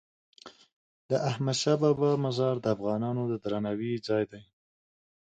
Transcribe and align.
د 1.09 1.11
احمدشاه 1.29 1.77
بابا 1.83 2.11
مزار 2.25 2.55
د 2.61 2.65
افغانانو 2.75 3.21
د 3.27 3.33
درناوي 3.43 3.93
ځای 4.07 4.23
دی. 4.31 4.41